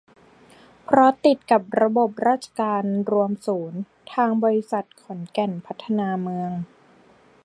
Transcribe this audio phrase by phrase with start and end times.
[0.83, 3.79] เพราะติดกับระบบราชการรวมศูนย์
[4.13, 6.51] ทางบริษัทขอนแก่นพัฒนาเมือง